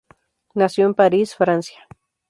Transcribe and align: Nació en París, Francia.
Nació 0.55 0.87
en 0.87 0.95
París, 0.95 1.35
Francia. 1.35 1.87